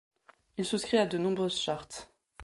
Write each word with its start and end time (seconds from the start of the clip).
Il 0.57 0.65
souscrit 0.65 0.97
à 0.97 1.05
de 1.05 1.19
nombreuses 1.19 1.59
chartes. 1.59 2.11